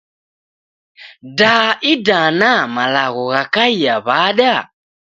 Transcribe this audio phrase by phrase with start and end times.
[1.37, 1.53] Da
[1.91, 4.53] idana malagho ghakaia wada?